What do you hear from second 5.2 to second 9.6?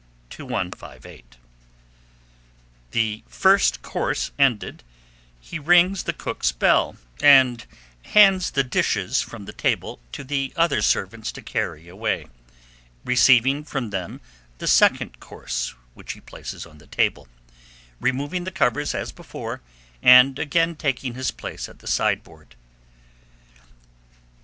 he rings the cook's bell, and hands the dishes from the